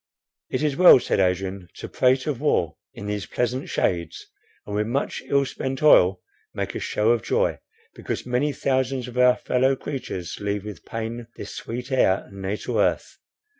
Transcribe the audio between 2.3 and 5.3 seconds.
war in these pleasant shades, and with much